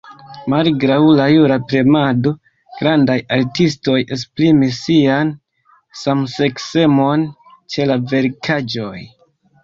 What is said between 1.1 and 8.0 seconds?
la jura premado, grandaj artistoj esprimis sian samseksemon ĉe la